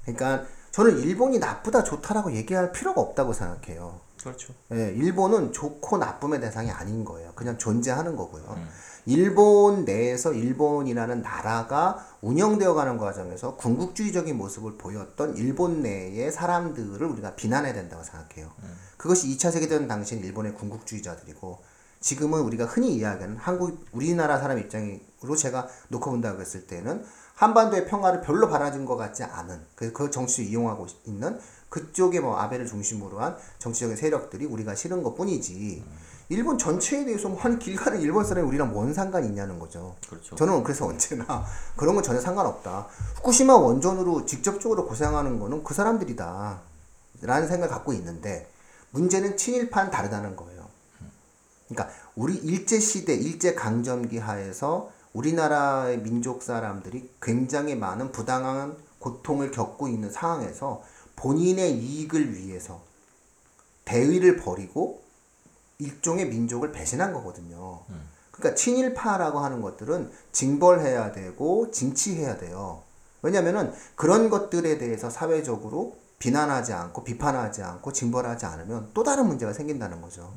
[0.03, 4.01] 그러니까 저는 일본이 나쁘다 좋다라고 얘기할 필요가 없다고 생각해요.
[4.21, 4.53] 그렇죠.
[4.73, 7.33] 예, 일본은 좋고 나쁨의 대상이 아닌 거예요.
[7.35, 8.59] 그냥 존재하는 거고요.
[9.07, 17.73] 일본 내에서 일본이라는 나라가 운영되어 가는 과정에서 군국주의적인 모습을 보였던 일본 내의 사람들을 우리가 비난해야
[17.73, 18.53] 된다고 생각해요.
[18.99, 21.59] 그것이 2차 세계대전 당시엔 일본의 군국주의자들이고
[22.01, 27.05] 지금은 우리가 흔히 이야기하는 한국 우리나라 사람 입장으로 제가 놓고 본다고 했을 때는
[27.35, 32.67] 한반도의 평화를 별로 바라진 것 같지 않은 그래서 그 정치를 이용하고 있는 그쪽에 뭐 아베를
[32.67, 35.85] 중심으로 한 정치적인 세력들이 우리가 싫은 것 뿐이지
[36.31, 39.97] 일본 전체에 대해서 뭐한 길 가는 일본 사람이 우리랑 뭔 상관이 있냐는 거죠.
[40.09, 40.37] 그렇죠.
[40.37, 41.45] 저는 그래서 언제나
[41.77, 42.87] 그런 건 전혀 상관없다.
[43.17, 46.61] 후쿠시마 원전으로 직접적으로 고생하는 거는 그 사람들이다.
[47.23, 48.49] 라는 생각을 갖고 있는데
[48.91, 50.67] 문제는 친일파는 다르다는 거예요.
[51.69, 59.89] 그러니까 우리 일제 시대, 일제 강점기 하에서 우리나라의 민족 사람들이 굉장히 많은 부당한 고통을 겪고
[59.89, 60.83] 있는 상황에서
[61.19, 62.81] 본인의 이익을 위해서
[63.85, 65.03] 대의를 버리고
[65.79, 67.83] 일종의 민족을 배신한 거거든요.
[68.31, 72.83] 그러니까 친일파라고 하는 것들은 징벌해야 되고 징치해야 돼요.
[73.23, 80.01] 왜냐면은 그런 것들에 대해서 사회적으로 비난하지 않고 비판하지 않고 징벌하지 않으면 또 다른 문제가 생긴다는
[80.03, 80.33] 거죠.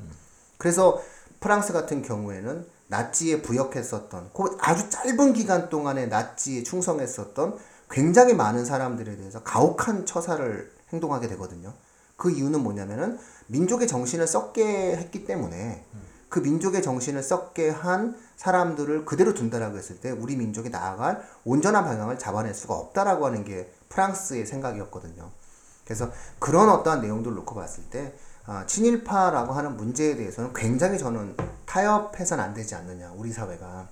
[0.58, 1.00] 그래서
[1.40, 7.58] 프랑스 같은 경우에는 나치에 부역했었던 그 아주 짧은 기간 동안에 나치에 충성했었던
[7.92, 11.74] 굉장히 많은 사람들에 대해서 가혹한 처사를 행동하게 되거든요.
[12.16, 15.84] 그 이유는 뭐냐면은 민족의 정신을 썩게 했기 때문에
[16.28, 22.18] 그 민족의 정신을 썩게 한 사람들을 그대로 둔다라고 했을 때 우리 민족이 나아갈 온전한 방향을
[22.18, 25.30] 잡아낼 수가 없다라고 하는 게 프랑스의 생각이었거든요.
[25.84, 28.14] 그래서 그런 어떠한 내용들을 놓고 봤을 때
[28.46, 33.88] 아, 친일파라고 하는 문제에 대해서는 굉장히 저는 타협해서는 안 되지 않느냐 우리 사회가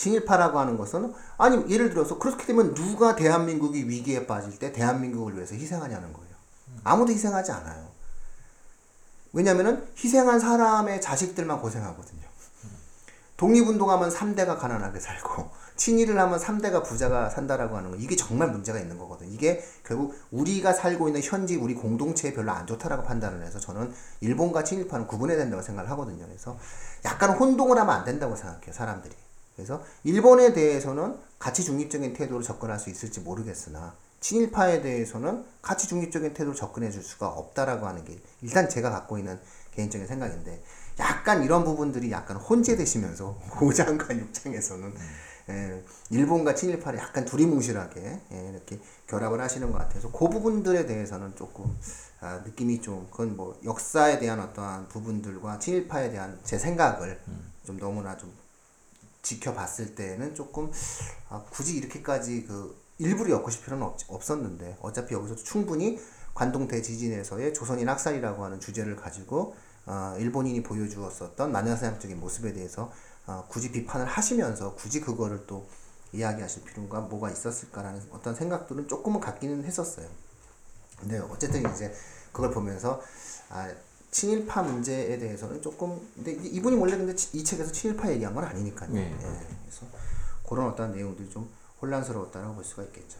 [0.00, 5.54] 친일파라고 하는 것은 아니 예를 들어서 그렇게 되면 누가 대한민국이 위기에 빠질 때 대한민국을 위해서
[5.54, 6.30] 희생하냐는 거예요.
[6.84, 7.90] 아무도 희생하지 않아요.
[9.34, 12.20] 왜냐면은 희생한 사람의 자식들만 고생하거든요.
[13.36, 18.96] 독립운동하면 3대가 가난하게 살고 친일을 하면 3대가 부자가 산다라고 하는 거 이게 정말 문제가 있는
[18.96, 19.30] 거거든.
[19.30, 24.64] 이게 결국 우리가 살고 있는 현지 우리 공동체에 별로 안 좋다라고 판단을 해서 저는 일본과
[24.64, 26.24] 친일파는 구분해야 된다고 생각을 하거든요.
[26.26, 26.58] 그래서
[27.04, 28.72] 약간 혼동을 하면 안 된다고 생각해요.
[28.72, 29.14] 사람들이.
[29.60, 36.54] 그래서 일본에 대해서는 가치 중립적인 태도로 접근할 수 있을지 모르겠으나 친일파에 대해서는 가치 중립적인 태도로
[36.54, 39.38] 접근해 줄 수가 없다라고 하는 게 일단 제가 갖고 있는
[39.74, 40.62] 개인적인 생각인데
[40.98, 44.94] 약간 이런 부분들이 약간 혼재되시면서 고장관 입장에서는
[45.48, 51.76] 예, 일본과 친일파를 약간 두리뭉실하게 예, 이렇게 결합을 하시는 것 같아서 그 부분들에 대해서는 조금
[52.20, 57.20] 아, 느낌이 좀 그건 뭐 역사에 대한 어떠한 부분들과 친일파에 대한 제 생각을
[57.64, 58.32] 좀 너무나 좀
[59.22, 60.70] 지켜봤을 때는 조금
[61.28, 65.98] 아, 굳이 이렇게까지 그 일부러 엮으실 필요는 없, 없었는데 어차피 여기서 충분히
[66.34, 69.54] 관동 대지진에서의 조선인 학살이라고 하는 주제를 가지고
[69.86, 72.92] 어, 일본인이 보여주었었던 만연사형적인 모습에 대해서
[73.26, 75.66] 어, 굳이 비판을 하시면서 굳이 그거를 또
[76.12, 80.08] 이야기하실 필요가 뭐가 있었을까라는 어떤 생각들은 조금은 갖기는 했었어요.
[80.98, 81.94] 근데 어쨌든 이제
[82.32, 83.00] 그걸 보면서
[83.48, 83.70] 아
[84.10, 88.44] 친일파 문제에 대해서는 조금 근데 이- 이분이 원래 근데 치- 이 책에서 친일파 얘기한 건
[88.44, 88.90] 아니니까요.
[88.92, 89.02] 네.
[89.02, 89.16] 예,
[89.62, 89.86] 그래서
[90.48, 91.48] 그런 어떤 내용들이 좀
[91.80, 93.18] 혼란스러웠다라고 볼 수가 있겠죠.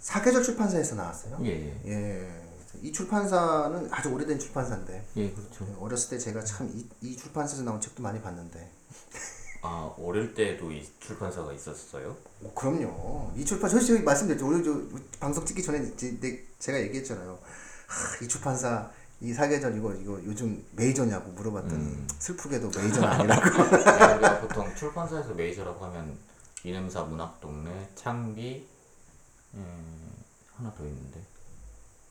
[0.00, 1.38] 사계절 출판사에서 나왔어요.
[1.44, 1.48] 예,
[1.84, 1.90] 예.
[1.90, 2.42] 예.
[2.80, 5.66] 이 출판사는 아주 오래된 출판사인데 예, 그렇죠.
[5.78, 8.70] 어렸을 때 제가 참이 이 출판사에서 나온 책도 많이 봤는데
[9.60, 12.16] 아, 어릴 때도 이 출판사가 있었어요?
[12.42, 13.30] 오, 그럼요.
[13.36, 14.46] 이 출판 솔직히 말씀드렸죠.
[14.46, 14.80] 오늘 저
[15.20, 17.38] 방송 찍기 전에 내- 제가 얘기했잖아요.
[17.86, 18.90] 하, 이 출판사
[19.22, 23.42] 이 사계절 이거 이거 요즘 메이저냐고 물어봤더니 슬프게도 메이저는 아니라고.
[23.70, 26.18] 네, 우리가 보통 출판사에서 메이저라고 하면
[26.64, 28.66] 이름사 문학동네, 창비,
[29.54, 30.12] 음,
[30.56, 31.20] 하나 더 있는데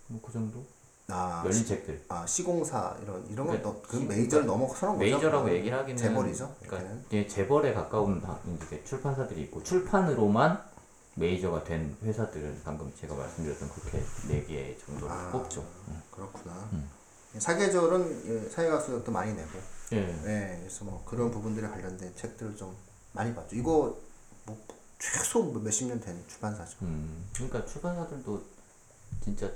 [0.08, 0.65] 뭐 그 정도?
[1.10, 2.06] 아, 열린 책들.
[2.08, 5.00] 아 시공사 이런 이런 네, 건그 시- 메이저를 그러니까 넘어서는 거죠.
[5.00, 6.56] 메이저라고 얘기를 하기는 재벌이죠.
[6.65, 6.95] 그러니까.
[7.12, 10.63] 예, 재벌에 가까운 다- 이제 출판사들이 있고 출판으로만
[11.15, 15.30] 메이저가 된 회사들은 방금 제가 말씀드렸던 그렇게 네 개 정도를 아.
[15.32, 15.65] 뽑죠.
[16.12, 16.54] 그렇구나.
[16.71, 16.89] 음.
[17.38, 19.50] 사계절은 예, 사회과수도 많이 내고,
[19.94, 20.02] 예.
[20.02, 22.76] 네, 그래서 뭐 그런 부분들에 관련된 책들을 좀
[23.13, 23.56] 많이 봤죠.
[23.56, 23.98] 이거
[24.46, 24.58] 뭐
[25.00, 26.78] 최소 몇십 년 된 출판사죠.
[26.84, 28.44] 음, 그러니까 출판사들도
[29.24, 29.50] 진짜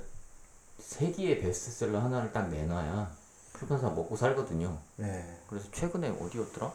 [0.78, 3.10] 세기의 베스트셀러 하나를 딱 내놔야
[3.58, 4.78] 출판사 먹고 살거든요.
[4.96, 6.72] 네, 그래서 최근에 어디였더라?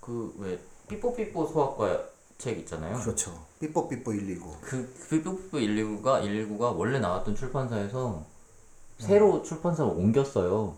[0.00, 2.02] 그 왜 삐뽀삐뽀 소아과
[2.38, 2.98] 책 있잖아요.
[3.00, 3.46] 그렇죠.
[3.60, 4.56] 삐뽀삐뽀 129.
[4.62, 8.24] 그 삐뽀삐뽀 119가 119가 원래 나왔던 출판사에서
[8.98, 10.74] 새로 출판사로 옮겼어요.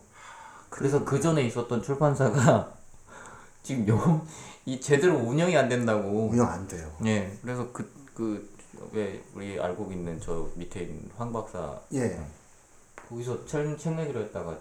[0.69, 2.73] 그래서 그 전에 있었던 출판사가
[3.63, 4.27] 지금 영,
[4.67, 6.29] 이 제대로 운영이 안 된다고.
[6.29, 6.91] 운영 안 돼요.
[7.05, 8.51] 예, 그래서 그 그
[8.93, 12.19] 왜 우리 알고 있는 저 밑에 있는 황 박사 예.
[13.09, 14.57] 거기서 책, 책 내기로 했다가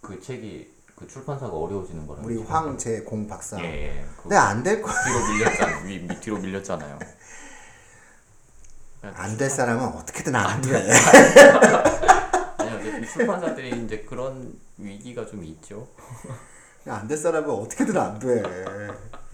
[0.00, 2.26] 그 책이 그 출판사가 어려워지는 거라고.
[2.26, 3.60] 우리 황재공 박사.
[3.62, 4.04] 예, 예.
[4.16, 4.90] 그 근데 안 될 거.
[4.90, 5.78] 뒤로 밀렸잖아.
[5.84, 6.98] 위, 밑 뒤로 밀렸잖아요.
[9.02, 10.90] 안 될 사람은 어떻게든 안 돼.
[13.06, 15.88] 출판사들이 이제 그런 위기가 좀 있죠.
[16.86, 18.42] 안 될 사람은 어떻게든 안 돼.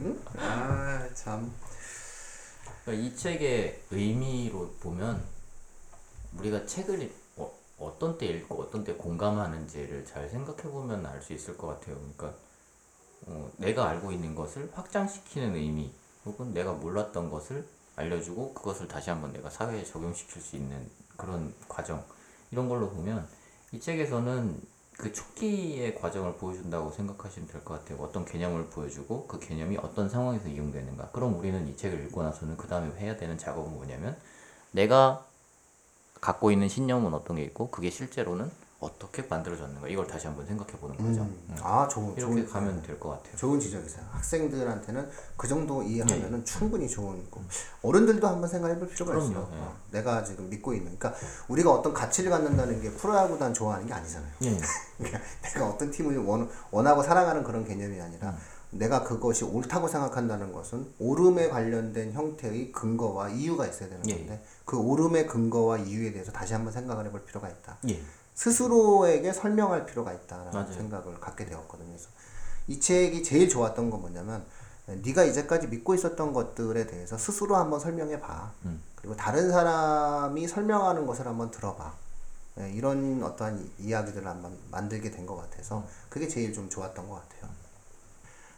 [0.01, 0.21] 응?
[0.37, 1.53] 아 참.
[2.85, 5.23] 그러니까 이 책의 의미로 보면
[6.39, 11.57] 우리가 책을 어, 어떤 때 읽고 어떤 때 공감하는지를 잘 생각해 보면 알 수 있을
[11.57, 11.97] 것 같아요.
[11.97, 12.35] 그러니까
[13.27, 15.93] 어, 내가 알고 있는 것을 확장시키는 의미
[16.27, 17.65] 혹은 내가 몰랐던 것을
[17.97, 22.05] 알려주고 그것을 다시 한번 내가 사회에 적용시킬 수 있는 그런 과정
[22.51, 23.29] 이런 걸로 보면
[23.75, 24.61] 이 책에서는
[24.97, 27.99] 그 초기의 과정을 보여준다고 생각하시면 될 것 같아요.
[28.01, 31.09] 어떤 개념을 보여주고 그 개념이 어떤 상황에서 이용되는가.
[31.11, 34.17] 그럼 우리는 이 책을 읽고 나서는 그 다음에 해야 되는 작업은 뭐냐면
[34.71, 35.27] 내가
[36.21, 38.49] 갖고 있는 신념은 어떤 게 있고 그게 실제로는
[38.85, 39.89] 어떻게 만들어졌는가.
[39.89, 41.23] 이걸 다시 한번 생각해 보는 거죠.
[41.23, 41.57] 음.
[41.63, 43.37] 아 좋은 이렇게 좋은 가면 될 것 같아요.
[43.37, 44.05] 좋은 지적이세요.
[44.11, 47.41] 학생들한테는 그 정도 이해하면은 충분히 좋은 거.
[47.83, 49.49] 어른들도 한번 생각해 볼 필요가 그럼요, 있어요.
[49.55, 49.59] 예.
[49.59, 50.99] 어, 내가 지금 믿고 있는.
[50.99, 51.15] 그러니까
[51.49, 54.31] 우리가 어떤 가치를 갖는다는 게 프로야구단 좋아하는 게 아니잖아요.
[54.43, 54.59] 예.
[54.99, 58.37] 그러니까 내가 어떤 팀을 원, 원하고 사랑하는 그런 개념이 아니라 음.
[58.71, 64.17] 내가 그것이 옳다고 생각한다는 것은 오름에 관련된 형태의 근거와 이유가 있어야 되는 예.
[64.17, 67.79] 건데 그 오름의 근거와 이유에 대해서 다시 한번 생각을 해볼 필요가 있다.
[67.89, 68.01] 예.
[68.35, 70.73] 스스로에게 설명할 필요가 있다라는 맞아요.
[70.73, 71.89] 생각을 갖게 되었거든요.
[71.89, 72.09] 그래서
[72.67, 74.45] 이 책이 제일 좋았던 건 뭐냐면
[74.87, 78.53] 네가 이제까지 믿고 있었던 것들에 대해서 스스로 한번 설명해 봐.
[78.65, 78.83] 음.
[78.97, 81.95] 그리고 다른 사람이 설명하는 것을 한번 들어봐.
[82.61, 87.17] 예, 이런 어떠한 이- 이야기들을 한번 만들게 된 것 같아서 그게 제일 좀 좋았던 것
[87.17, 87.51] 같아요.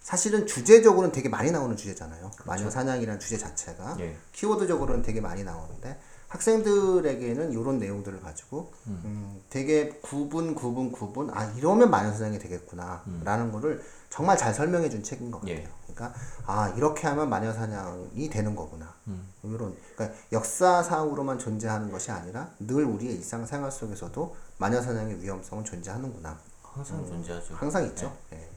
[0.01, 2.31] 사실은 주제적으로는 되게 많이 나오는 주제잖아요.
[2.45, 4.17] 마녀 사냥이라는 주제 자체가 예.
[4.33, 11.91] 키워드적으로는 되게 많이 나오는데 학생들에게는 이런 내용들을 가지고 음, 되게 구분 구분 구분 아 이러면
[11.91, 15.59] 마녀 사냥이 되겠구나 라는 거를 정말 잘 설명해 준 책인 것 같아요.
[15.59, 15.69] 예.
[15.83, 18.95] 그러니까 아 이렇게 하면 마녀사냥이 되는 거구나.
[19.09, 19.29] 음.
[19.43, 26.39] 이런 그러니까 역사상으로만 존재하는 것이 아니라 늘 우리의 일상생활 속에서도 마녀사냥의 위험성은 존재하는구나.
[26.63, 27.55] 항상 존재하죠.
[27.55, 28.17] 항상 있죠.
[28.31, 28.39] 네.
[28.39, 28.51] 예.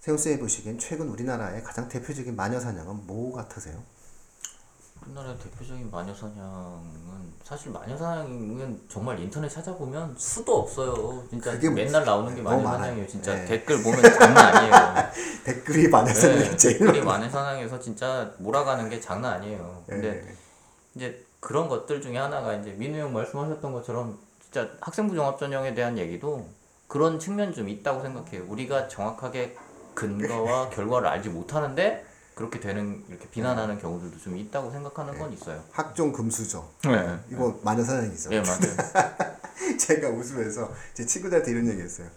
[0.00, 3.82] 세훈 쌤이 보시기엔 최근 우리나라의 가장 대표적인 마녀사냥은 뭐 같으세요?
[5.04, 11.24] 우리나라 대표적인 마녀사냥은 사실 마녀사냥은 정말 인터넷 찾아보면 수도 없어요.
[11.28, 13.06] 진짜 그게 뭐- 맨날 나오는 게 너무 마녀사냥이에요.
[13.08, 13.44] 진짜 네.
[13.46, 14.72] 댓글 보면 장난 아니에요.
[15.44, 19.82] 댓글이 마녀사냥이 네, 제일 댓글이 마녀사냥에서 진짜 몰아가는 게 장난 아니에요.
[19.86, 20.34] 근데 예.
[20.94, 25.98] 이제 그런 것들 중에 하나가 이제 민우 형 말씀하셨던 것처럼 진짜 학생부 종합 전형에 대한
[25.98, 26.46] 얘기도
[26.86, 28.44] 그런 측면 좀 있다고 생각해요.
[28.48, 29.56] 우리가 정확하게
[29.94, 35.62] 근거와 결과를 알지 못하는데 그렇게 되는 이렇게 비난하는 경우들도 좀 있다고 생각하는 건 있어요.
[35.70, 37.18] 학종 금수저 네.
[37.30, 38.30] 이거 마녀 사냥이죠.
[38.30, 39.76] 네 맞아요.
[39.78, 42.08] 제가 웃으면서 제 친구들한테 이런 얘기했어요.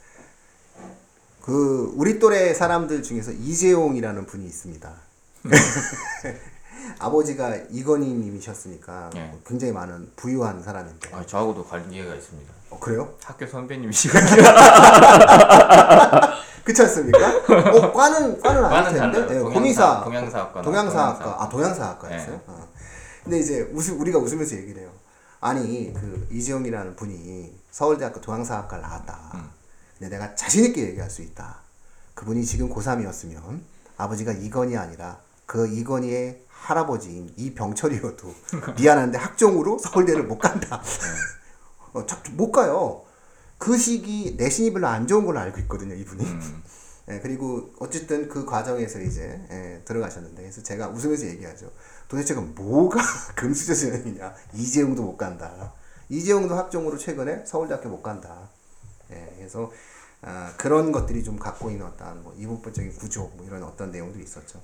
[1.41, 4.93] 그 우리 또래 사람들 중에서 이재용이라는 분이 있습니다.
[6.99, 9.37] 아버지가 이건희님이셨으니까 네.
[9.45, 11.09] 굉장히 많은 부유한 사람인데.
[11.13, 12.53] 아, 저하고도 관계가 있습니다.
[12.71, 13.13] 어, 그래요?
[13.23, 14.41] 학교 선배님이시거든요.
[16.63, 17.27] 그렇지 않습니까?
[17.37, 19.27] 어, 과는 과는 아닐 과는 텐데.
[19.27, 19.39] 달라요.
[19.39, 21.43] 예, 동양사- 공의사, 동양사학과 동양사학과.
[21.43, 22.31] 아 동양사학과였어요.
[22.31, 22.41] 네.
[22.47, 22.67] 어.
[23.23, 24.91] 근데 이제 웃 우리가 웃으면서 얘기를 해요.
[25.41, 29.31] 아니 그 이재용이라는 분이 서울대학교 동양사학과를 나왔다.
[29.35, 29.49] 음.
[29.99, 31.57] 근데 내가 자신 있게 얘기할 수 있다.
[32.15, 33.59] 그분이 지금 고3이었으면
[33.97, 38.33] 아버지가 이건희 아니라 그 이건희의 할아버지인 이병철이어도
[38.77, 40.81] 미안한데 학종으로 서울대를 못 간다.
[41.93, 43.03] 어, 자, 못 가요.
[43.57, 46.23] 그 시기 내신이 별로 안 좋은 걸로 알고 있거든요, 이분이.
[46.25, 46.63] 음.
[47.07, 51.71] 예, 그리고 어쨌든 그 과정에서 이제 예, 들어가셨는데 그래서 제가 웃으면서 얘기하죠.
[52.07, 52.99] 도대체 그 뭐가
[53.35, 54.33] 금수저 전형이냐?
[54.53, 55.73] 이재용도 못 간다.
[56.09, 58.49] 이재용도 학종으로 최근에 서울대학교 못 간다.
[59.11, 59.71] 예, 그래서
[60.23, 64.59] 아, 그런 것들이 좀 갖고 있는 어떤 뭐 이분법적인 구조 뭐 이런 어떤 내용들이 있었죠.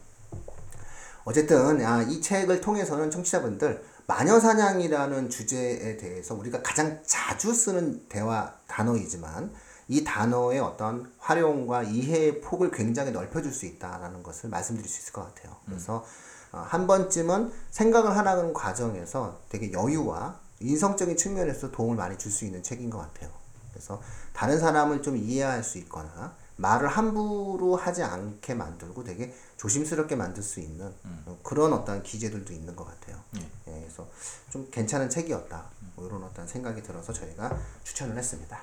[1.23, 9.53] 어쨌든 아, 이 책을 통해서는 청취자분들 마녀사냥이라는 주제에 대해서 우리가 가장 자주 쓰는 대화 단어이지만
[9.87, 15.23] 이 단어의 어떤 활용과 이해의 폭을 굉장히 넓혀줄 수 있다라는 것을 말씀드릴 수 있을 것
[15.23, 15.55] 같아요.
[15.65, 16.05] 그래서
[16.51, 22.61] 어, 한 번쯤은 생각을 하는 과정에서 되게 여유와 인성적인 측면에서 도움을 많이 줄 수 있는
[22.63, 23.29] 책인 것 같아요.
[23.71, 24.01] 그래서
[24.33, 30.59] 다른 사람을 좀 이해할 수 있거나 말을 함부로 하지 않게 만들고 되게 조심스럽게 만들 수
[30.59, 30.93] 있는
[31.25, 33.19] 어, 그런 어떤 기제들도 있는 것 같아요.
[33.37, 34.07] 예, 그래서
[34.51, 35.65] 좀 괜찮은 책이었다.
[35.95, 38.61] 뭐 이런 어떤 생각이 들어서 저희가 추천을 했습니다.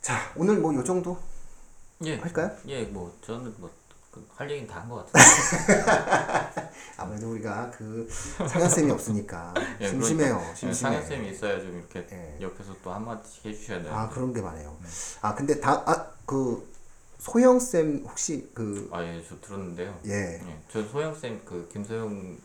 [0.00, 1.18] 자, 오늘 뭐 요 정도
[2.04, 2.16] 예.
[2.18, 2.50] 할까요?
[2.68, 3.70] 예, 뭐 저는 뭐
[4.36, 5.24] 할 얘기는 다 한 것 같아요.
[6.96, 10.34] 아무래도 우리가 그 상현 쌤이 없으니까 예, 심심해요.
[10.36, 10.74] 그러니까, 예, 심심해.
[10.92, 12.38] 상현 쌤이 있어야 좀 이렇게 예.
[12.40, 13.92] 옆에서 또 한마디씩 해주셔야 돼요.
[13.94, 14.76] 아 그런 게 많아요.
[15.22, 16.72] 아 근데 다 아 그
[17.18, 19.98] 소영 쌤 혹시 그 아, 예, 저 들었는데요.
[20.06, 20.40] 예.
[20.42, 22.38] 예, 저 소영 쌤, 그 김소영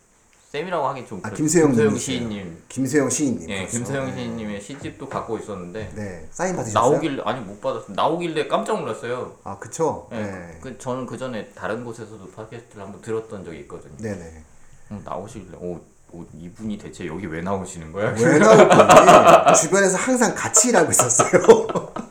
[0.52, 2.00] 쌤이라고 하기 좀 아, 그렇- 김소영 김소영 님이세요.
[2.00, 3.50] 시인님, 김소영 시인님.
[3.52, 3.72] 예, 그렇죠.
[3.78, 4.16] 김소영 네.
[4.16, 6.92] 시인님의 시집도 갖고 있었는데 네 사인 받으셨어요?
[6.92, 7.86] 나오길 아니 못 받았어.
[7.94, 9.36] 나오길래 깜짝 놀랐어요.
[9.44, 10.08] 아 그쵸.
[10.12, 10.58] 예, 네.
[10.62, 13.96] 그 저는 그 전에 다른 곳에서도 팟캐스트를 한번 들었던 적이 있거든요.
[14.00, 14.44] 네네.
[14.92, 15.80] 음, 나오시길래 오,
[16.14, 18.10] 오, 이분이 대체 여기 왜 나오시는 거야?
[18.18, 19.54] 왜 나올까?
[19.54, 21.42] 주변에서 항상 같이 일하고 있었어요.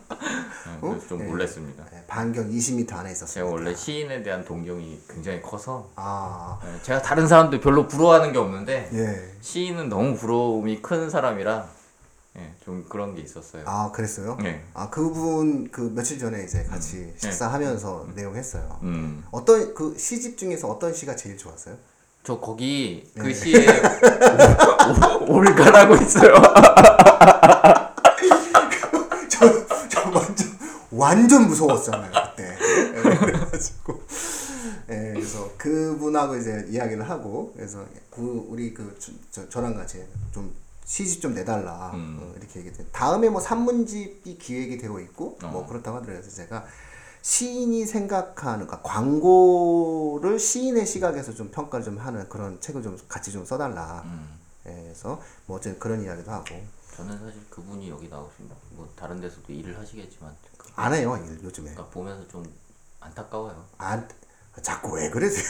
[1.08, 1.24] 예, 좀 네.
[1.24, 1.84] 놀랐습니다.
[1.90, 3.44] 네, 반경 20m 안에 있었어요.
[3.44, 8.38] 제가 원래 시인에 대한 동경이 굉장히 커서 아 예, 제가 다른 사람들 별로 부러워하는 게
[8.38, 9.32] 없는데 예.
[9.40, 11.66] 시인은 너무 부러움이 큰 사람이라
[12.36, 13.62] 예, 좀 그런 게 있었어요.
[13.66, 14.36] 아 그랬어요?
[14.44, 14.62] 예.
[14.74, 18.78] 아 그분 그 며칠 전에 이제 같이 식사하면서 내용 했어요.
[18.82, 19.24] 음.
[19.30, 21.74] 어떤 그 시집 중에서 어떤 시가 제일 좋았어요?
[22.22, 23.22] 저 거기 네.
[23.22, 23.66] 그 시에
[25.26, 26.34] 오- 올가라고 있어요.
[30.98, 32.58] 완전 무서웠잖아요 그때.
[32.96, 34.02] 예, 그래가지고
[34.90, 40.52] 예, 그래서 그분하고 이제 이야기를 하고 그래서 그 우리 그 저, 저, 저랑 같이 좀
[40.84, 42.18] 시집 좀 내달라 음.
[42.20, 45.66] 어, 이렇게 얘기했더니 다음에 뭐 산문집이 기획이 되고 있고 뭐 어.
[45.66, 46.22] 그렇다고 하더라고요.
[46.22, 46.64] 그래서 제가
[47.20, 53.44] 시인이 생각하는 그러니까 광고를 시인의 시각에서 좀 평가를 좀 하는 그런 책을 좀 같이 좀
[53.44, 54.02] 써달라.
[54.06, 54.38] 음.
[54.66, 56.46] 예, 그래서 뭐 어쨌든 그런 이야기도 하고
[56.98, 61.70] 저는 사실 그분이 여기 나오시면 뭐 다른 데서도 일을 하시겠지만 그- 안 해요 일, 요즘에.
[61.70, 62.44] 그러니까 보면서 좀
[62.98, 63.64] 안타까워요.
[63.78, 64.08] 안
[64.62, 65.44] 자꾸 왜 그러세요?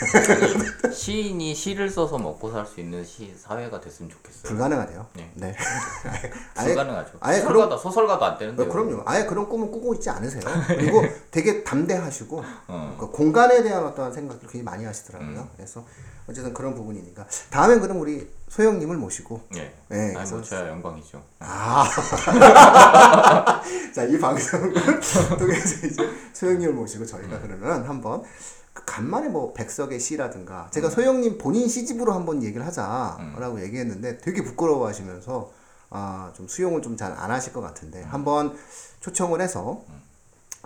[0.92, 4.42] 시인이 시를 써서 먹고 살 수 있는 시 사회가 됐으면 좋겠어요.
[4.44, 5.07] 불가능하대요.
[5.14, 5.31] 네.
[5.35, 5.57] 네.
[6.57, 7.12] 불가능하죠.
[7.21, 8.62] 아예 소설가도 소설가도 안 되는데.
[8.64, 9.03] 어, 그럼요.
[9.07, 10.42] 아예 그런 꿈은 꾸고 있지 않으세요.
[10.68, 12.97] 그리고 되게 담대하시고 어.
[12.99, 15.29] 그 공간에 대한 어떠한 생각을 굉장히 많이 하시더라고요.
[15.40, 15.49] 음.
[15.57, 15.85] 그래서
[16.29, 19.73] 어쨌든 그런 부분이니까 다음엔 그럼 우리 소영님을 모시고 예.
[19.88, 21.23] 네, 아니 뭐 그래서- 저야 영광이죠.
[21.38, 21.87] 아,
[23.94, 24.75] 자이 방송을
[25.38, 28.29] 통해서 이제 소영님을 모시고 저희가 그러면 한번 그
[28.86, 35.52] 간만에 뭐 백석의 시라든가 제가 소영님 본인 시집으로 한번 얘기를 하자라고 얘기했는데 되게 부끄러워하시면서
[35.90, 38.54] 아 좀 수용을 좀 잘 안 하실 것 같은데 한번
[39.00, 39.82] 초청을 해서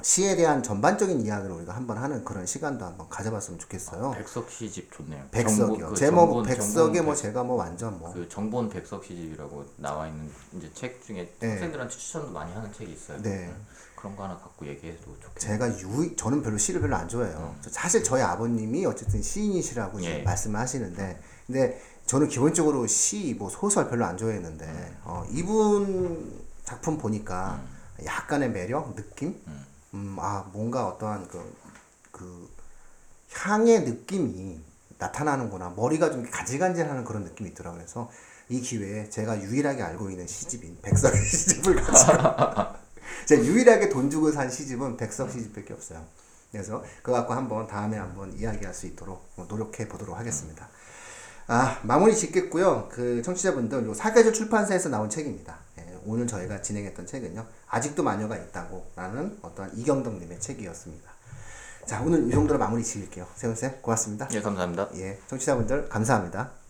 [0.00, 4.12] 시에 대한 전반적인 이야기를 우리가 한번 하는 그런 시간도 한번 가져봤으면 좋겠어요.
[4.16, 5.24] 백석 시집 좋네요.
[5.30, 5.90] 백석이요.
[5.90, 10.08] 그 제목 정본, 백석에 뭐 백- 제가 뭐 완전 뭐 그 정본 백석 시집이라고 나와
[10.08, 11.50] 있는 이제 책 중에 네.
[11.52, 13.20] 학생들한테 추천도 많이 하는 책이 있어요.
[13.22, 13.54] 네.
[13.94, 15.34] 그런 거 하나 갖고 얘기해도 좋겠네요.
[15.38, 17.54] 제가 유 저는 별로 시를 별로 안 좋아해요.
[17.60, 20.22] 저- 사실 저희 아버님이 어쨌든 시인이시라고 예.
[20.22, 27.62] 말씀을 하시는데, 근데 저는 기본적으로 시, 뭐 소설 별로 안 좋아했는데, 어, 이분 작품 보니까
[28.04, 31.56] 약간의 매력, 느낌, 음, 아 뭔가 어떠한 그,
[32.10, 32.50] 그
[33.32, 34.62] 향의 느낌이
[34.98, 35.70] 나타나는구나.
[35.70, 37.80] 머리가 좀 가지간질하는 그런 느낌이 있더라고요.
[37.80, 38.10] 그래서
[38.48, 42.12] 이 기회에 제가 유일하게 알고 있는 시집인 백석의 시집을 가지고
[43.26, 46.04] 제가 유일하게 돈 주고 산 시집은 백석 시집밖에 없어요.
[46.50, 50.68] 그래서 그거 갖고 한번 다음에 한번 이야기할 수 있도록 뭐 노력해 보도록 하겠습니다.
[51.46, 52.88] 아 마무리 짓겠고요.
[52.90, 55.58] 그 청취자분들 요 사계절 출판사에서 나온 책입니다.
[56.02, 57.46] 예, 오늘 저희가 진행했던 책은요.
[57.68, 61.10] 아직도 마녀가 있다고 라는 어떤 이경덕님의 책이었습니다.
[61.86, 63.26] 자 오늘 이 정도로 마무리 지을게요.
[63.34, 64.28] 세훈 쌤 고맙습니다.
[64.32, 64.88] 예, 감사합니다.
[64.94, 66.61] 예 청취자분들 감사합니다.